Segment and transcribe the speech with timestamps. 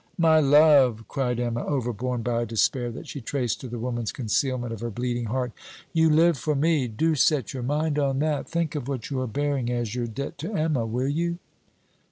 [0.17, 4.73] 'My love!' cried Emma, overborne by a despair that she traced to the woman's concealment
[4.73, 5.51] of her bleeding heart,
[5.93, 6.87] 'you live for me.
[6.87, 8.49] Do set your mind on that.
[8.49, 10.87] Think of what you are bearing, as your debt to Emma.
[10.87, 11.37] Will you?'